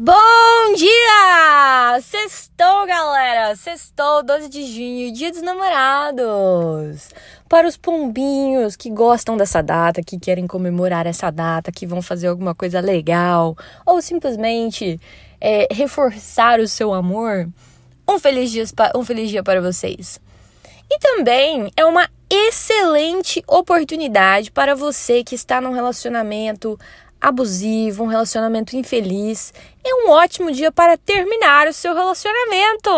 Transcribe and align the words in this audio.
Bom 0.00 0.74
dia! 0.76 2.00
Sextou, 2.00 2.86
galera! 2.86 3.56
Sextou, 3.56 4.22
12 4.22 4.48
de 4.48 4.62
junho, 4.64 5.12
dia 5.12 5.32
dos 5.32 5.42
namorados! 5.42 7.10
Para 7.48 7.66
os 7.66 7.76
pombinhos 7.76 8.76
que 8.76 8.90
gostam 8.90 9.36
dessa 9.36 9.60
data, 9.60 10.00
que 10.00 10.16
querem 10.16 10.46
comemorar 10.46 11.04
essa 11.04 11.32
data, 11.32 11.72
que 11.72 11.84
vão 11.84 12.00
fazer 12.00 12.28
alguma 12.28 12.54
coisa 12.54 12.78
legal, 12.78 13.56
ou 13.84 14.00
simplesmente 14.00 15.00
é, 15.40 15.66
reforçar 15.68 16.60
o 16.60 16.68
seu 16.68 16.94
amor, 16.94 17.48
um 18.08 18.20
feliz, 18.20 18.52
dia, 18.52 18.62
um 18.94 19.04
feliz 19.04 19.28
dia 19.28 19.42
para 19.42 19.60
vocês! 19.60 20.20
E 20.88 20.98
também 21.00 21.72
é 21.76 21.84
uma 21.84 22.08
excelente 22.30 23.42
oportunidade 23.48 24.50
para 24.52 24.76
você 24.76 25.24
que 25.24 25.34
está 25.34 25.60
num 25.60 25.72
relacionamento 25.72 26.78
abusivo, 27.20 28.04
um 28.04 28.06
relacionamento 28.06 28.76
infeliz, 28.76 29.52
é 29.84 29.94
um 29.94 30.10
ótimo 30.10 30.50
dia 30.52 30.70
para 30.70 30.96
terminar 30.96 31.66
o 31.68 31.72
seu 31.72 31.94
relacionamento. 31.94 32.90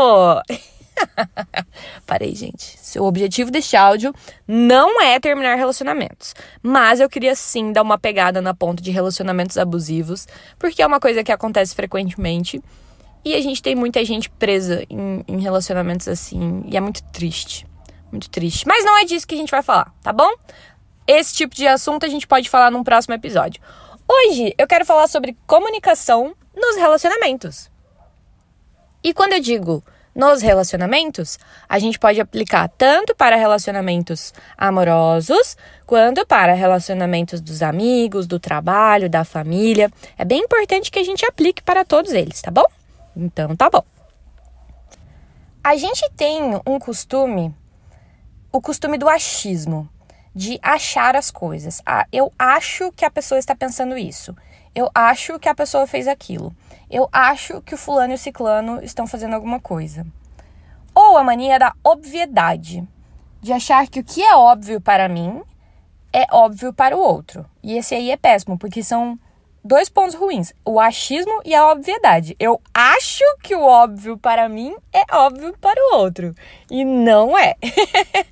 Parei, 2.07 2.35
gente. 2.35 2.77
O 2.99 3.05
objetivo 3.05 3.51
deste 3.51 3.77
áudio 3.77 4.15
não 4.47 5.01
é 5.01 5.19
terminar 5.19 5.57
relacionamentos, 5.57 6.35
mas 6.63 7.01
eu 7.01 7.09
queria 7.09 7.35
sim 7.35 7.73
dar 7.73 7.83
uma 7.83 7.99
pegada 7.99 8.41
na 8.41 8.55
ponta 8.55 8.83
de 8.83 8.91
relacionamentos 8.91 9.57
abusivos, 9.57 10.27
porque 10.59 10.83
é 10.83 10.87
uma 10.87 11.01
coisa 11.01 11.25
que 11.25 11.33
acontece 11.33 11.75
frequentemente 11.75 12.61
e 13.25 13.35
a 13.35 13.41
gente 13.41 13.63
tem 13.63 13.75
muita 13.75 14.05
gente 14.05 14.31
presa 14.31 14.85
em, 14.89 15.25
em 15.29 15.41
relacionamentos 15.41 16.09
assim 16.09 16.63
e 16.67 16.77
é 16.77 16.81
muito 16.81 17.03
triste. 17.05 17.67
Muito 18.11 18.29
triste. 18.29 18.67
Mas 18.67 18.85
não 18.85 18.99
é 18.99 19.05
disso 19.05 19.27
que 19.27 19.35
a 19.35 19.39
gente 19.39 19.51
vai 19.51 19.63
falar, 19.63 19.93
tá 20.03 20.13
bom? 20.13 20.31
Esse 21.07 21.35
tipo 21.35 21.55
de 21.55 21.67
assunto 21.67 22.05
a 22.05 22.09
gente 22.09 22.27
pode 22.27 22.49
falar 22.49 22.71
num 22.71 22.83
próximo 22.83 23.15
episódio. 23.15 23.63
Hoje 24.13 24.53
eu 24.59 24.67
quero 24.67 24.85
falar 24.85 25.07
sobre 25.07 25.37
comunicação 25.47 26.35
nos 26.53 26.75
relacionamentos. 26.75 27.71
E 29.05 29.15
quando 29.15 29.35
eu 29.35 29.41
digo 29.41 29.85
nos 30.13 30.43
relacionamentos, 30.43 31.39
a 31.69 31.79
gente 31.79 31.97
pode 31.97 32.21
aplicar 32.21 32.69
tanto 32.71 33.15
para 33.15 33.37
relacionamentos 33.37 34.35
amorosos 34.59 35.57
quanto 35.87 36.27
para 36.27 36.55
relacionamentos 36.55 37.41
dos 37.41 37.63
amigos, 37.63 38.27
do 38.27 38.41
trabalho, 38.41 39.09
da 39.09 39.25
família. 39.25 39.89
É 40.19 40.25
bem 40.25 40.41
importante 40.41 40.91
que 40.91 40.99
a 40.99 41.05
gente 41.05 41.25
aplique 41.25 41.63
para 41.63 41.85
todos 41.85 42.13
eles, 42.13 42.43
tá 42.43 42.51
bom? 42.51 42.67
Então 43.17 43.55
tá 43.55 43.71
bom. 43.71 43.85
A 45.63 45.77
gente 45.77 46.11
tem 46.17 46.61
um 46.67 46.81
costume, 46.81 47.55
o 48.51 48.61
costume 48.61 48.99
do 48.99 49.09
achismo 49.09 49.89
de 50.35 50.59
achar 50.63 51.17
as 51.17 51.31
coisas. 51.31 51.83
Ah, 51.85 52.07
eu 52.13 52.33
acho 52.39 52.93
que 52.93 53.05
a 53.05 53.11
pessoa 53.11 53.39
está 53.39 53.55
pensando 53.55 53.97
isso. 53.99 54.35
Eu 54.75 54.91
acho 54.95 55.39
que 55.39 55.49
a 55.49 55.55
pessoa 55.55 55.87
fez 55.87 56.07
aquilo. 56.07 56.55
Eu 56.89 57.09
acho 57.13 57.61
que 57.63 57.75
o 57.75 57.79
fulano 57.79 58.13
e 58.13 58.15
o 58.15 58.19
ciclano 58.19 58.83
estão 58.83 59.07
fazendo 59.07 59.35
alguma 59.35 59.61
coisa. 59.61 60.07
Ou 60.95 61.17
a 61.17 61.25
mania 61.25 61.59
da 61.59 61.75
obviedade, 61.83 62.87
de 63.41 63.53
achar 63.53 63.87
que 63.89 64.01
o 64.01 64.05
que 64.05 64.23
é 64.23 64.37
óbvio 64.37 64.81
para 64.81 65.09
mim 65.09 65.43
é 66.13 66.27
óbvio 66.31 66.73
para 66.73 66.97
o 66.97 67.01
outro. 67.01 67.47
E 67.63 67.77
esse 67.77 67.95
aí 67.95 68.11
é 68.11 68.17
péssimo, 68.17 68.59
porque 68.59 68.83
são 68.83 69.19
dois 69.65 69.89
pontos 69.89 70.15
ruins: 70.15 70.53
o 70.65 70.81
achismo 70.81 71.41
e 71.45 71.55
a 71.55 71.71
obviedade. 71.71 72.37
Eu 72.39 72.61
acho 72.75 73.25
que 73.43 73.55
o 73.55 73.63
óbvio 73.63 74.19
para 74.19 74.49
mim 74.49 74.75
é 74.93 75.05
óbvio 75.17 75.57
para 75.61 75.81
o 75.81 75.97
outro. 75.97 76.35
E 76.71 76.85
não 76.85 77.39
é. 77.39 77.55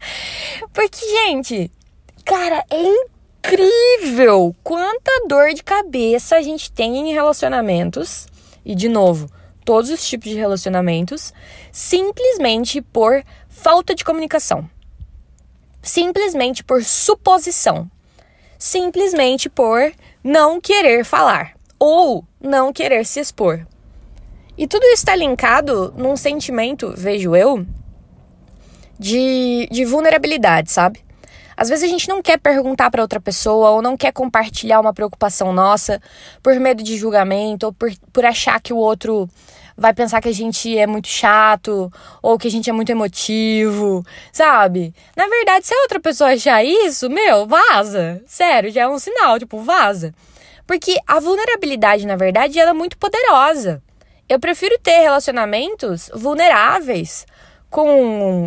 porque, 0.73 0.99
gente, 1.27 1.71
Cara, 2.29 2.63
é 2.69 2.83
incrível 2.83 4.55
quanta 4.63 5.11
dor 5.27 5.55
de 5.55 5.63
cabeça 5.63 6.37
a 6.37 6.43
gente 6.43 6.71
tem 6.71 6.99
em 6.99 7.15
relacionamentos. 7.15 8.27
E, 8.63 8.75
de 8.75 8.87
novo, 8.87 9.31
todos 9.65 9.89
os 9.89 10.07
tipos 10.07 10.29
de 10.29 10.37
relacionamentos, 10.37 11.33
simplesmente 11.73 12.83
por 12.83 13.25
falta 13.49 13.95
de 13.95 14.05
comunicação. 14.05 14.69
Simplesmente 15.81 16.63
por 16.63 16.85
suposição. 16.85 17.91
Simplesmente 18.59 19.49
por 19.49 19.91
não 20.23 20.61
querer 20.61 21.07
falar 21.07 21.55
ou 21.79 22.27
não 22.39 22.75
querer 22.75 23.07
se 23.07 23.21
expor. 23.21 23.67
E 24.59 24.67
tudo 24.67 24.85
isso 24.85 24.97
está 24.97 25.17
linkado 25.17 25.95
num 25.97 26.15
sentimento, 26.15 26.93
vejo 26.95 27.35
eu, 27.35 27.65
de, 28.99 29.67
de 29.71 29.87
vulnerabilidade, 29.87 30.71
sabe? 30.71 31.08
Às 31.59 31.69
vezes 31.69 31.83
a 31.83 31.89
gente 31.89 32.09
não 32.09 32.23
quer 32.23 32.39
perguntar 32.39 32.89
para 32.89 33.03
outra 33.03 33.19
pessoa 33.19 33.71
ou 33.71 33.83
não 33.83 33.97
quer 33.97 34.13
compartilhar 34.13 34.79
uma 34.79 34.95
preocupação 34.95 35.53
nossa 35.53 36.01
por 36.41 36.55
medo 36.61 36.85
de 36.85 36.97
julgamento 36.97 37.67
ou 37.67 37.73
por, 37.73 37.91
por 38.13 38.25
achar 38.25 38.61
que 38.61 38.73
o 38.73 38.77
outro 38.77 39.29
vai 39.77 39.93
pensar 39.93 40.21
que 40.21 40.29
a 40.29 40.33
gente 40.33 40.79
é 40.79 40.87
muito 40.87 41.09
chato 41.09 41.93
ou 42.23 42.39
que 42.39 42.47
a 42.47 42.51
gente 42.51 42.71
é 42.71 42.73
muito 42.73 42.91
emotivo, 42.91 44.07
sabe? 44.33 44.95
Na 45.17 45.27
verdade, 45.27 45.67
se 45.67 45.75
a 45.75 45.83
outra 45.83 45.99
pessoa 45.99 46.33
achar 46.33 46.63
isso, 46.63 47.11
meu, 47.11 47.45
vaza. 47.45 48.23
Sério, 48.25 48.71
já 48.71 48.83
é 48.83 48.89
um 48.89 49.01
sinal, 49.01 49.37
tipo, 49.37 49.59
vaza. 49.61 50.15
Porque 50.65 50.97
a 51.09 51.19
vulnerabilidade, 51.19 52.07
na 52.07 52.15
verdade, 52.15 52.57
ela 52.61 52.71
é 52.71 52.75
muito 52.75 52.97
poderosa. 52.97 53.83
Eu 54.29 54.39
prefiro 54.39 54.79
ter 54.81 55.01
relacionamentos 55.01 56.09
vulneráveis 56.15 57.27
com 57.69 57.89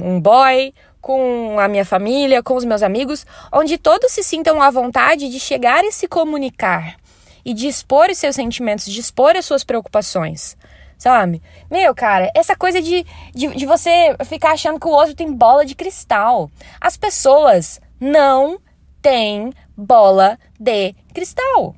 um 0.02 0.20
boy, 0.22 0.74
com 1.02 1.60
a 1.60 1.68
minha 1.68 1.84
família, 1.84 2.44
com 2.44 2.56
os 2.56 2.64
meus 2.64 2.84
amigos, 2.84 3.26
onde 3.52 3.78
todos 3.78 4.12
se 4.12 4.24
sintam 4.24 4.62
à 4.62 4.70
vontade 4.70 5.30
de 5.30 5.40
chegar 5.40 5.84
e 5.84 5.92
se 5.92 6.08
comunicar 6.08 6.96
e 7.44 7.54
de 7.54 7.68
expor 7.68 8.10
os 8.10 8.18
seus 8.18 8.36
sentimentos, 8.36 8.86
de 8.86 9.00
expor 9.00 9.36
as 9.36 9.46
suas 9.46 9.64
preocupações. 9.64 10.56
Sabe? 10.98 11.42
Meu, 11.70 11.96
cara, 11.96 12.32
essa 12.36 12.56
coisa 12.56 12.80
de, 12.80 13.04
de, 13.34 13.48
de 13.48 13.66
você 13.66 14.16
ficar 14.26 14.52
achando 14.52 14.80
que 14.80 14.86
o 14.86 14.92
outro 14.92 15.16
tem 15.16 15.34
bola 15.34 15.66
de 15.66 15.74
cristal. 15.74 16.52
As 16.80 16.96
pessoas 16.96 17.82
não 18.00 18.60
têm 19.02 19.52
bola 19.76 20.38
de 20.60 20.94
cristal. 21.12 21.76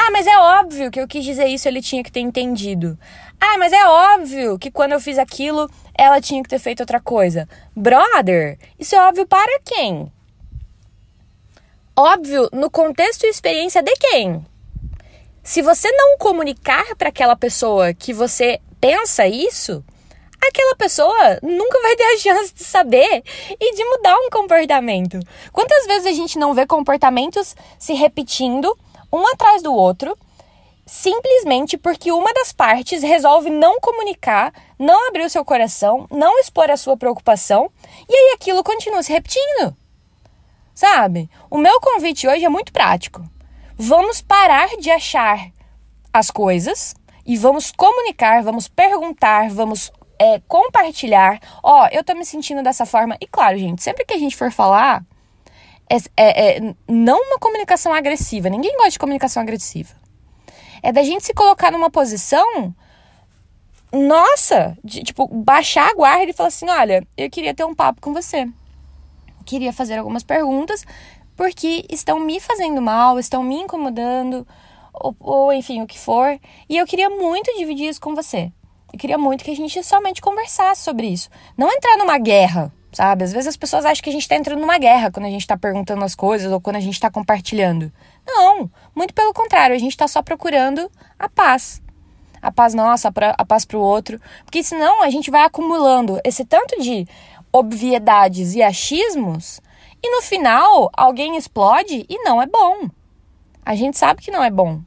Ah, 0.00 0.12
mas 0.12 0.28
é 0.28 0.38
óbvio 0.38 0.92
que 0.92 1.00
eu 1.00 1.08
quis 1.08 1.24
dizer 1.24 1.46
isso, 1.46 1.66
ele 1.66 1.82
tinha 1.82 2.04
que 2.04 2.12
ter 2.12 2.20
entendido. 2.20 2.96
Ah, 3.40 3.56
mas 3.58 3.72
é 3.72 3.86
óbvio 3.86 4.58
que 4.58 4.70
quando 4.70 4.92
eu 4.92 5.00
fiz 5.00 5.18
aquilo, 5.18 5.70
ela 5.94 6.20
tinha 6.20 6.42
que 6.42 6.48
ter 6.48 6.58
feito 6.58 6.80
outra 6.80 7.00
coisa. 7.00 7.48
Brother, 7.74 8.58
isso 8.78 8.94
é 8.94 9.00
óbvio 9.06 9.26
para 9.26 9.60
quem? 9.64 10.12
Óbvio 11.96 12.48
no 12.52 12.70
contexto 12.70 13.24
e 13.24 13.28
experiência 13.28 13.82
de 13.82 13.92
quem? 13.94 14.44
Se 15.42 15.62
você 15.62 15.90
não 15.92 16.18
comunicar 16.18 16.94
para 16.96 17.08
aquela 17.08 17.34
pessoa 17.34 17.94
que 17.94 18.12
você 18.12 18.60
pensa 18.80 19.26
isso, 19.26 19.84
aquela 20.40 20.76
pessoa 20.76 21.38
nunca 21.42 21.80
vai 21.80 21.96
ter 21.96 22.04
a 22.04 22.18
chance 22.18 22.54
de 22.54 22.62
saber 22.62 23.22
e 23.58 23.74
de 23.74 23.84
mudar 23.84 24.16
um 24.16 24.30
comportamento. 24.30 25.18
Quantas 25.52 25.86
vezes 25.86 26.06
a 26.06 26.12
gente 26.12 26.38
não 26.38 26.54
vê 26.54 26.66
comportamentos 26.66 27.56
se 27.78 27.94
repetindo 27.94 28.76
um 29.12 29.26
atrás 29.26 29.62
do 29.62 29.72
outro, 29.72 30.16
simplesmente 30.88 31.76
porque 31.76 32.10
uma 32.10 32.32
das 32.32 32.50
partes 32.50 33.02
resolve 33.02 33.50
não 33.50 33.78
comunicar, 33.78 34.52
não 34.78 35.08
abrir 35.08 35.24
o 35.24 35.30
seu 35.30 35.44
coração, 35.44 36.06
não 36.10 36.40
expor 36.40 36.70
a 36.70 36.78
sua 36.78 36.96
preocupação, 36.96 37.70
e 38.08 38.14
aí 38.14 38.34
aquilo 38.34 38.64
continua 38.64 39.02
se 39.02 39.12
repetindo. 39.12 39.76
Sabe? 40.74 41.28
O 41.50 41.58
meu 41.58 41.78
convite 41.80 42.26
hoje 42.26 42.44
é 42.44 42.48
muito 42.48 42.72
prático. 42.72 43.22
Vamos 43.76 44.22
parar 44.22 44.68
de 44.78 44.90
achar 44.90 45.50
as 46.12 46.30
coisas 46.30 46.94
e 47.26 47.36
vamos 47.36 47.70
comunicar, 47.70 48.42
vamos 48.42 48.66
perguntar, 48.66 49.50
vamos 49.50 49.92
é, 50.18 50.40
compartilhar. 50.48 51.38
Ó, 51.62 51.84
oh, 51.84 51.88
eu 51.92 52.02
tô 52.02 52.14
me 52.14 52.24
sentindo 52.24 52.62
dessa 52.62 52.86
forma. 52.86 53.16
E 53.20 53.26
claro, 53.26 53.58
gente, 53.58 53.82
sempre 53.82 54.06
que 54.06 54.14
a 54.14 54.18
gente 54.18 54.36
for 54.36 54.50
falar, 54.50 55.04
é, 55.90 55.96
é, 56.16 56.56
é, 56.56 56.74
não 56.88 57.20
uma 57.20 57.38
comunicação 57.38 57.92
agressiva. 57.92 58.48
Ninguém 58.48 58.74
gosta 58.76 58.90
de 58.90 58.98
comunicação 58.98 59.42
agressiva. 59.42 59.94
É 60.82 60.92
da 60.92 61.02
gente 61.02 61.24
se 61.24 61.34
colocar 61.34 61.70
numa 61.70 61.90
posição, 61.90 62.74
nossa, 63.92 64.76
de 64.84 65.02
tipo, 65.02 65.26
baixar 65.26 65.90
a 65.90 65.94
guarda 65.94 66.30
e 66.30 66.34
falar 66.34 66.48
assim: 66.48 66.68
olha, 66.68 67.06
eu 67.16 67.30
queria 67.30 67.54
ter 67.54 67.64
um 67.64 67.74
papo 67.74 68.00
com 68.00 68.12
você. 68.12 68.48
Queria 69.44 69.72
fazer 69.72 69.98
algumas 69.98 70.22
perguntas, 70.22 70.84
porque 71.36 71.86
estão 71.88 72.18
me 72.18 72.38
fazendo 72.38 72.82
mal, 72.82 73.18
estão 73.18 73.42
me 73.42 73.56
incomodando, 73.56 74.46
ou, 74.92 75.16
ou 75.20 75.52
enfim, 75.52 75.80
o 75.80 75.86
que 75.86 75.98
for. 75.98 76.38
E 76.68 76.76
eu 76.76 76.86
queria 76.86 77.08
muito 77.08 77.56
dividir 77.56 77.88
isso 77.88 78.00
com 78.00 78.14
você. 78.14 78.52
Eu 78.92 78.98
queria 78.98 79.18
muito 79.18 79.44
que 79.44 79.50
a 79.50 79.56
gente 79.56 79.82
somente 79.82 80.20
conversasse 80.20 80.82
sobre 80.82 81.06
isso. 81.08 81.28
Não 81.56 81.70
entrar 81.70 81.96
numa 81.96 82.18
guerra, 82.18 82.72
sabe? 82.98 83.22
Às 83.22 83.32
vezes 83.32 83.46
as 83.46 83.56
pessoas 83.56 83.84
acham 83.84 84.02
que 84.02 84.10
a 84.10 84.12
gente 84.12 84.22
está 84.22 84.34
entrando 84.34 84.58
numa 84.58 84.76
guerra 84.76 85.08
quando 85.08 85.26
a 85.26 85.30
gente 85.30 85.42
está 85.42 85.56
perguntando 85.56 86.04
as 86.04 86.16
coisas 86.16 86.50
ou 86.50 86.60
quando 86.60 86.74
a 86.74 86.80
gente 86.80 86.94
está 86.94 87.08
compartilhando. 87.08 87.92
Não, 88.26 88.68
muito 88.92 89.14
pelo 89.14 89.32
contrário, 89.32 89.76
a 89.76 89.78
gente 89.78 89.92
está 89.92 90.08
só 90.08 90.20
procurando 90.20 90.90
a 91.16 91.28
paz. 91.28 91.80
A 92.42 92.50
paz 92.50 92.74
nossa, 92.74 93.08
a 93.38 93.44
paz 93.44 93.64
para 93.64 93.78
o 93.78 93.80
outro. 93.80 94.20
Porque 94.44 94.64
senão 94.64 95.00
a 95.00 95.10
gente 95.10 95.30
vai 95.30 95.44
acumulando 95.44 96.20
esse 96.24 96.44
tanto 96.44 96.82
de 96.82 97.06
obviedades 97.52 98.56
e 98.56 98.62
achismos 98.62 99.60
e 100.02 100.10
no 100.10 100.20
final 100.20 100.90
alguém 100.92 101.36
explode 101.36 102.04
e 102.08 102.24
não 102.24 102.42
é 102.42 102.46
bom. 102.46 102.90
A 103.64 103.76
gente 103.76 103.96
sabe 103.96 104.22
que 104.22 104.32
não 104.32 104.42
é 104.42 104.50
bom. 104.50 104.80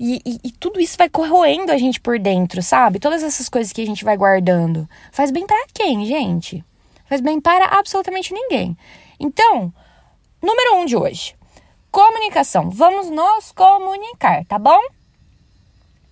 E, 0.00 0.20
e, 0.26 0.40
e, 0.42 0.50
tudo 0.50 0.80
isso 0.80 0.98
vai 0.98 1.08
corroendo 1.08 1.70
a 1.70 1.78
gente 1.78 2.00
por 2.00 2.18
dentro, 2.18 2.60
sabe? 2.60 2.98
Todas 2.98 3.22
essas 3.22 3.48
coisas 3.48 3.72
que 3.72 3.82
a 3.82 3.86
gente 3.86 4.04
vai 4.04 4.16
guardando. 4.16 4.88
Faz 5.12 5.30
bem 5.30 5.46
para 5.46 5.64
quem, 5.72 6.04
gente? 6.04 6.64
Faz 7.12 7.20
bem 7.20 7.38
para 7.38 7.66
absolutamente 7.66 8.32
ninguém. 8.32 8.74
Então, 9.20 9.70
número 10.40 10.76
um 10.76 10.86
de 10.86 10.96
hoje: 10.96 11.36
comunicação. 11.90 12.70
Vamos 12.70 13.10
nos 13.10 13.52
comunicar, 13.52 14.46
tá 14.46 14.58
bom? 14.58 14.80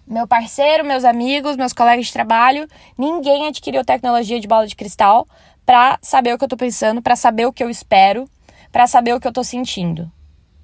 Meu 0.06 0.28
parceiro, 0.28 0.84
meus 0.84 1.02
amigos, 1.02 1.56
meus 1.56 1.72
colegas 1.72 2.04
de 2.04 2.12
trabalho, 2.12 2.68
ninguém 2.98 3.46
adquiriu 3.46 3.82
tecnologia 3.82 4.38
de 4.38 4.46
bola 4.46 4.66
de 4.66 4.76
cristal 4.76 5.26
para 5.64 5.98
saber 6.02 6.34
o 6.34 6.38
que 6.38 6.44
eu 6.44 6.48
tô 6.48 6.56
pensando, 6.58 7.00
para 7.00 7.16
saber 7.16 7.46
o 7.46 7.52
que 7.52 7.64
eu 7.64 7.70
espero, 7.70 8.28
para 8.70 8.86
saber 8.86 9.14
o 9.14 9.20
que 9.20 9.26
eu 9.26 9.32
tô 9.32 9.42
sentindo. 9.42 10.12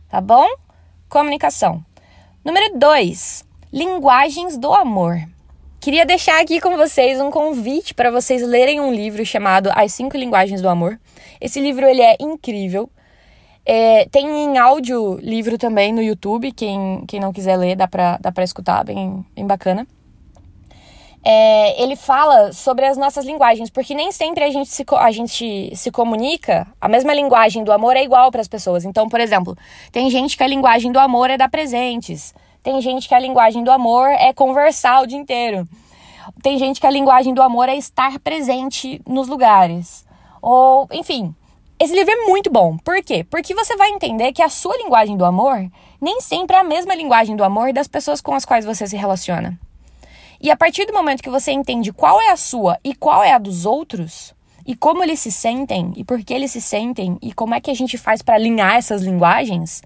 Tá 0.06 0.20
bom? 0.20 0.46
Comunicação. 1.08 1.82
Número 2.44 2.78
2, 2.78 3.42
linguagens 3.72 4.58
do 4.58 4.74
amor. 4.74 5.16
Queria 5.86 6.04
deixar 6.04 6.42
aqui 6.42 6.60
com 6.60 6.76
vocês 6.76 7.20
um 7.20 7.30
convite 7.30 7.94
para 7.94 8.10
vocês 8.10 8.42
lerem 8.42 8.80
um 8.80 8.92
livro 8.92 9.24
chamado 9.24 9.70
As 9.72 9.92
Cinco 9.92 10.16
Linguagens 10.16 10.60
do 10.60 10.68
Amor. 10.68 10.98
Esse 11.40 11.60
livro 11.60 11.86
ele 11.86 12.02
é 12.02 12.16
incrível. 12.18 12.90
É, 13.64 14.04
tem 14.06 14.26
em 14.26 14.58
áudio 14.58 15.16
livro 15.22 15.56
também 15.56 15.92
no 15.92 16.02
YouTube, 16.02 16.50
quem, 16.50 17.04
quem 17.06 17.20
não 17.20 17.32
quiser 17.32 17.56
ler, 17.56 17.76
dá 17.76 17.86
pra, 17.86 18.18
dá 18.20 18.32
pra 18.32 18.42
escutar, 18.42 18.84
bem, 18.84 19.24
bem 19.32 19.46
bacana. 19.46 19.86
É, 21.24 21.80
ele 21.80 21.94
fala 21.94 22.52
sobre 22.52 22.84
as 22.84 22.96
nossas 22.96 23.24
linguagens, 23.24 23.70
porque 23.70 23.94
nem 23.94 24.10
sempre 24.10 24.42
a 24.42 24.50
gente, 24.50 24.68
se, 24.68 24.84
a 24.90 25.12
gente 25.12 25.70
se 25.76 25.92
comunica, 25.92 26.66
a 26.80 26.88
mesma 26.88 27.14
linguagem 27.14 27.62
do 27.62 27.70
amor 27.70 27.96
é 27.96 28.02
igual 28.02 28.32
para 28.32 28.40
as 28.40 28.48
pessoas. 28.48 28.84
Então, 28.84 29.08
por 29.08 29.20
exemplo, 29.20 29.56
tem 29.92 30.10
gente 30.10 30.36
que 30.36 30.42
a 30.42 30.48
linguagem 30.48 30.90
do 30.90 30.98
amor 30.98 31.30
é 31.30 31.36
dar 31.36 31.48
presentes, 31.48 32.34
tem 32.66 32.80
gente 32.80 33.06
que 33.06 33.14
a 33.14 33.20
linguagem 33.20 33.62
do 33.62 33.70
amor 33.70 34.08
é 34.08 34.32
conversar 34.32 35.00
o 35.00 35.06
dia 35.06 35.16
inteiro, 35.16 35.68
tem 36.42 36.58
gente 36.58 36.80
que 36.80 36.86
a 36.88 36.90
linguagem 36.90 37.32
do 37.32 37.40
amor 37.40 37.68
é 37.68 37.76
estar 37.76 38.18
presente 38.18 39.00
nos 39.06 39.28
lugares, 39.28 40.04
ou 40.42 40.88
enfim. 40.90 41.32
Esse 41.78 41.94
livro 41.94 42.10
é 42.10 42.26
muito 42.26 42.50
bom. 42.50 42.76
Por 42.78 43.00
quê? 43.04 43.22
Porque 43.22 43.54
você 43.54 43.76
vai 43.76 43.90
entender 43.90 44.32
que 44.32 44.42
a 44.42 44.48
sua 44.48 44.76
linguagem 44.78 45.16
do 45.16 45.24
amor 45.24 45.70
nem 46.00 46.20
sempre 46.20 46.56
é 46.56 46.58
a 46.58 46.64
mesma 46.64 46.92
linguagem 46.92 47.36
do 47.36 47.44
amor 47.44 47.72
das 47.72 47.86
pessoas 47.86 48.20
com 48.20 48.34
as 48.34 48.44
quais 48.44 48.64
você 48.64 48.84
se 48.84 48.96
relaciona. 48.96 49.56
E 50.40 50.50
a 50.50 50.56
partir 50.56 50.86
do 50.86 50.92
momento 50.92 51.22
que 51.22 51.30
você 51.30 51.52
entende 51.52 51.92
qual 51.92 52.20
é 52.20 52.30
a 52.30 52.36
sua 52.36 52.80
e 52.82 52.96
qual 52.96 53.22
é 53.22 53.32
a 53.32 53.38
dos 53.38 53.64
outros, 53.64 54.34
e 54.66 54.74
como 54.74 55.04
eles 55.04 55.20
se 55.20 55.30
sentem, 55.30 55.92
e 55.94 56.02
por 56.02 56.20
que 56.24 56.34
eles 56.34 56.50
se 56.50 56.60
sentem, 56.60 57.16
e 57.22 57.32
como 57.32 57.54
é 57.54 57.60
que 57.60 57.70
a 57.70 57.74
gente 57.74 57.96
faz 57.96 58.22
para 58.22 58.34
alinhar 58.34 58.74
essas 58.74 59.02
linguagens, 59.02 59.82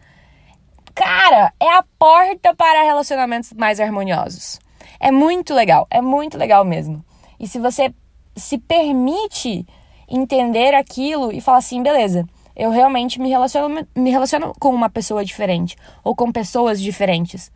cara, 0.94 1.52
é 1.60 1.70
a 1.70 1.84
porta 1.98 2.54
para 2.54 2.82
relacionamentos 2.82 3.52
mais 3.52 3.80
harmoniosos. 3.80 4.58
É 4.98 5.10
muito 5.10 5.54
legal, 5.54 5.86
é 5.90 6.00
muito 6.00 6.36
legal 6.36 6.64
mesmo. 6.64 7.04
E 7.38 7.48
se 7.48 7.58
você 7.58 7.94
se 8.36 8.58
permite 8.58 9.66
entender 10.08 10.74
aquilo 10.74 11.32
e 11.32 11.40
falar 11.40 11.58
assim, 11.58 11.82
beleza, 11.82 12.26
eu 12.56 12.70
realmente 12.70 13.20
me 13.20 13.28
relaciono, 13.28 13.86
me 13.96 14.10
relaciono 14.10 14.52
com 14.58 14.74
uma 14.74 14.90
pessoa 14.90 15.24
diferente 15.24 15.76
ou 16.04 16.14
com 16.14 16.30
pessoas 16.30 16.80
diferentes. 16.80 17.50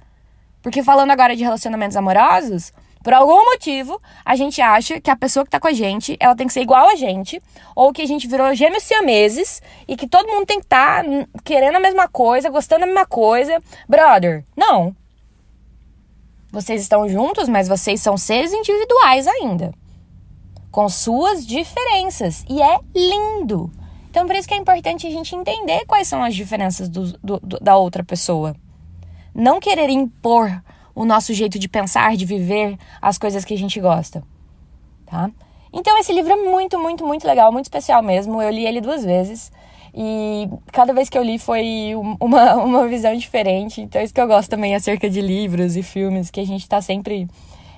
Porque 0.62 0.82
falando 0.82 1.10
agora 1.10 1.36
de 1.36 1.44
relacionamentos 1.44 1.96
amorosos, 1.96 2.72
por 3.04 3.14
algum 3.14 3.44
motivo, 3.44 4.00
a 4.24 4.34
gente 4.34 4.60
acha 4.60 5.00
que 5.00 5.10
a 5.10 5.16
pessoa 5.16 5.44
que 5.44 5.50
tá 5.50 5.60
com 5.60 5.68
a 5.68 5.72
gente, 5.72 6.16
ela 6.18 6.34
tem 6.34 6.46
que 6.46 6.52
ser 6.52 6.62
igual 6.62 6.88
a 6.88 6.96
gente, 6.96 7.40
ou 7.76 7.92
que 7.92 8.02
a 8.02 8.06
gente 8.06 8.26
virou 8.26 8.52
gêmeos 8.54 8.82
siameses 8.82 9.62
e 9.86 9.96
que 9.96 10.08
todo 10.08 10.26
mundo 10.26 10.46
tem 10.46 10.58
que 10.58 10.66
estar 10.66 11.04
tá 11.04 11.10
querendo 11.44 11.76
a 11.76 11.80
mesma 11.80 12.08
coisa, 12.08 12.50
gostando 12.50 12.80
da 12.80 12.86
mesma 12.86 13.06
coisa. 13.06 13.62
Brother, 13.88 14.44
não. 14.56 14.96
Vocês 16.50 16.82
estão 16.82 17.08
juntos, 17.08 17.48
mas 17.48 17.68
vocês 17.68 18.00
são 18.00 18.16
seres 18.16 18.52
individuais 18.52 19.28
ainda 19.28 19.72
com 20.74 20.88
suas 20.88 21.46
diferenças. 21.46 22.44
E 22.48 22.60
é 22.60 22.80
lindo. 22.92 23.70
Então, 24.10 24.26
por 24.26 24.34
isso 24.34 24.48
que 24.48 24.54
é 24.54 24.56
importante 24.56 25.06
a 25.06 25.10
gente 25.10 25.36
entender 25.36 25.84
quais 25.86 26.08
são 26.08 26.20
as 26.20 26.34
diferenças 26.34 26.88
do, 26.88 27.12
do, 27.18 27.38
do, 27.38 27.60
da 27.60 27.76
outra 27.76 28.02
pessoa. 28.02 28.56
Não 29.32 29.60
querer 29.60 29.88
impor 29.88 30.60
o 30.94 31.04
nosso 31.04 31.32
jeito 31.34 31.58
de 31.58 31.68
pensar, 31.68 32.16
de 32.16 32.24
viver 32.24 32.78
as 33.00 33.18
coisas 33.18 33.44
que 33.44 33.54
a 33.54 33.58
gente 33.58 33.80
gosta. 33.80 34.22
Tá? 35.06 35.30
Então, 35.72 35.98
esse 35.98 36.12
livro 36.12 36.32
é 36.32 36.36
muito, 36.36 36.78
muito, 36.78 37.04
muito 37.04 37.26
legal, 37.26 37.50
muito 37.50 37.66
especial 37.66 38.02
mesmo. 38.02 38.40
Eu 38.40 38.50
li 38.50 38.64
ele 38.64 38.80
duas 38.80 39.04
vezes. 39.04 39.50
E 39.92 40.48
cada 40.72 40.92
vez 40.92 41.08
que 41.08 41.18
eu 41.18 41.22
li 41.22 41.38
foi 41.38 41.92
uma, 42.20 42.54
uma 42.62 42.86
visão 42.86 43.14
diferente. 43.16 43.80
Então, 43.80 44.00
é 44.00 44.04
isso 44.04 44.14
que 44.14 44.20
eu 44.20 44.26
gosto 44.26 44.48
também 44.48 44.74
acerca 44.74 45.10
de 45.10 45.20
livros 45.20 45.76
e 45.76 45.82
filmes, 45.82 46.30
que 46.30 46.40
a 46.40 46.46
gente 46.46 46.62
está 46.62 46.80
sempre 46.80 47.28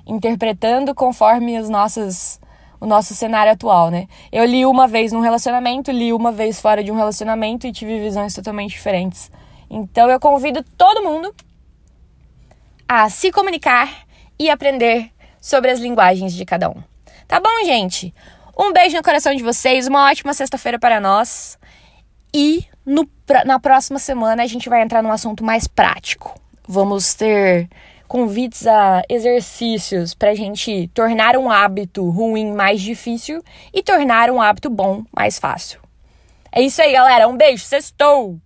interpretando 0.05 0.93
conforme 0.95 1.59
os 1.59 1.69
nossos 1.69 2.39
o 2.79 2.85
nosso 2.85 3.15
cenário 3.15 3.51
atual, 3.51 3.89
né? 3.89 4.07
Eu 4.31 4.45
li 4.45 4.63
uma 4.63 4.87
vez 4.87 5.11
num 5.11 5.19
relacionamento, 5.19 5.89
li 5.89 6.13
uma 6.13 6.31
vez 6.31 6.61
fora 6.61 6.83
de 6.83 6.91
um 6.91 6.95
relacionamento 6.95 7.65
e 7.65 7.71
tive 7.71 7.99
visões 7.99 8.35
totalmente 8.35 8.69
diferentes. 8.69 9.31
Então 9.67 10.09
eu 10.09 10.19
convido 10.19 10.63
todo 10.77 11.03
mundo 11.03 11.33
a 12.87 13.09
se 13.09 13.31
comunicar 13.31 14.05
e 14.39 14.49
aprender 14.49 15.11
sobre 15.41 15.71
as 15.71 15.79
linguagens 15.79 16.33
de 16.33 16.45
cada 16.45 16.69
um. 16.69 16.81
Tá 17.27 17.39
bom, 17.39 17.65
gente? 17.65 18.13
Um 18.57 18.71
beijo 18.71 18.95
no 18.95 19.03
coração 19.03 19.35
de 19.35 19.43
vocês, 19.43 19.87
uma 19.87 20.09
ótima 20.09 20.33
sexta-feira 20.33 20.79
para 20.79 20.99
nós. 20.99 21.59
E 22.33 22.65
no, 22.85 23.07
na 23.45 23.59
próxima 23.59 23.99
semana 23.99 24.43
a 24.43 24.47
gente 24.47 24.69
vai 24.69 24.81
entrar 24.81 25.01
num 25.01 25.11
assunto 25.11 25.43
mais 25.43 25.67
prático. 25.67 26.39
Vamos 26.67 27.13
ter 27.13 27.69
convites 28.07 28.65
a 28.65 29.03
exercícios 29.09 30.13
para 30.13 30.31
a 30.31 30.35
gente 30.35 30.87
tornar 30.93 31.35
um 31.35 31.51
hábito 31.51 32.09
ruim 32.09 32.53
mais 32.53 32.81
difícil 32.81 33.43
e 33.73 33.83
tornar 33.83 34.29
um 34.31 34.41
hábito 34.41 34.69
bom 34.69 35.03
mais 35.11 35.37
fácil. 35.37 35.81
É 36.51 36.61
isso 36.61 36.81
aí, 36.81 36.93
galera. 36.93 37.27
Um 37.27 37.35
beijo. 37.35 37.63
Sextou! 37.63 38.39